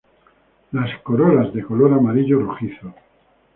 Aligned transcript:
Las 0.71 0.99
corolas 1.01 1.53
de 1.53 1.61
color 1.63 1.93
amarillo 1.93 2.41
rojizo. 2.41 2.95